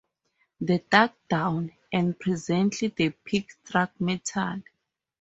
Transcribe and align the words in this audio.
They 0.59 0.79
dug 0.79 1.11
down, 1.29 1.73
and 1.93 2.19
presently 2.19 2.87
the 2.87 3.11
pick 3.23 3.51
struck 3.51 3.91
metal. 4.01 4.63